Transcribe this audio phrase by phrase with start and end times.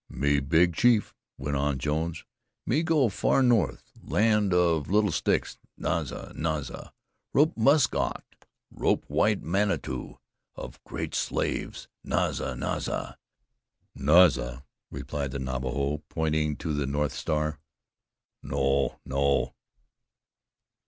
[0.09, 2.25] "Me big chief," went on Jones,
[2.65, 6.33] "me go far north Land of Little Sticks Naza!
[6.33, 6.91] Naza!
[7.35, 8.23] rope musk ox;
[8.71, 10.15] rope White Manitou
[10.55, 12.55] of Great Slave Naza!
[12.57, 13.15] Naza!"
[13.95, 17.59] "Naza!" replied the Navajo, pointing to the North Star;
[18.41, 19.53] "no no."